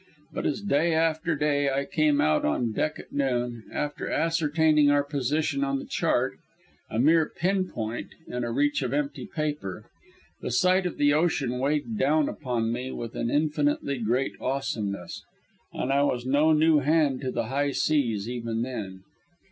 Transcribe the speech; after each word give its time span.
But 0.33 0.47
as 0.47 0.61
day 0.63 0.95
after 0.95 1.35
day 1.35 1.69
I 1.69 1.85
came 1.85 2.19
out 2.19 2.43
on 2.43 2.71
deck 2.71 2.97
at 2.97 3.13
noon, 3.13 3.65
after 3.71 4.09
ascertaining 4.09 4.89
our 4.89 5.03
position 5.03 5.63
on 5.63 5.77
the 5.77 5.85
chart 5.85 6.39
(a 6.89 6.97
mere 6.97 7.31
pin 7.37 7.67
point 7.69 8.07
in 8.25 8.43
a 8.43 8.51
reach 8.51 8.81
of 8.81 8.93
empty 8.95 9.27
paper), 9.27 9.85
the 10.41 10.49
sight 10.49 10.87
of 10.87 10.97
the 10.97 11.13
ocean 11.13 11.59
weighed 11.59 11.99
down 11.99 12.27
upon 12.27 12.71
me 12.71 12.91
with 12.91 13.15
an 13.15 13.29
infinitely 13.29 13.99
great 13.99 14.33
awesomeness 14.41 15.23
and 15.71 15.93
I 15.93 16.01
was 16.01 16.25
no 16.25 16.51
new 16.51 16.79
hand 16.79 17.21
to 17.21 17.29
the 17.29 17.49
high 17.49 17.69
seas 17.69 18.27
even 18.27 18.63
then. 18.63 19.03